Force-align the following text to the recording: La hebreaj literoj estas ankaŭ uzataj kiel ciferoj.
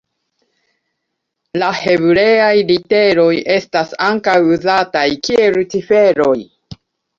La 1.63 1.67
hebreaj 1.79 2.49
literoj 2.71 3.29
estas 3.59 3.95
ankaŭ 4.09 4.37
uzataj 4.57 5.07
kiel 5.31 5.63
ciferoj. 5.77 6.37